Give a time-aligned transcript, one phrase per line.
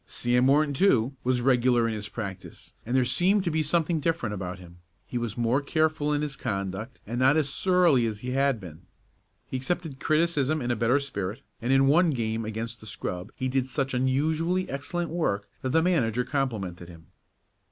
[0.07, 4.33] Sam Morton, too, was regular in his practice, and there seemed to be something different
[4.33, 4.79] about him.
[5.05, 8.81] He was more careful in his conduct, and not as surly as he had been.
[9.45, 13.47] He accepted criticism in a better spirit, and in one game against the scrub he
[13.47, 17.11] did such unusually excellent work that the manager complimented him.